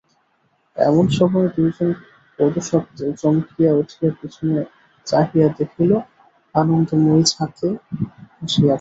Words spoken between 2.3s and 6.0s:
পদশব্দে চমকিয়া উঠিয়া পিছনে চাহিয়া দেখিল,